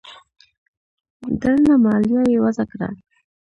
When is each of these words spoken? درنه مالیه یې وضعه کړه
درنه 1.41 1.73
مالیه 1.83 2.21
یې 2.31 2.37
وضعه 2.45 2.65
کړه 2.71 2.87